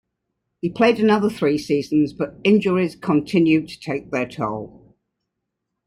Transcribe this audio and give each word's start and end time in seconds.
He 0.61 0.69
played 0.71 0.99
another 0.99 1.29
three 1.29 1.59
seasons, 1.59 2.11
but 2.11 2.39
injuries 2.43 2.95
continued 2.95 3.67
to 3.69 3.79
take 3.79 4.09
their 4.09 4.27
toll. 4.27 4.95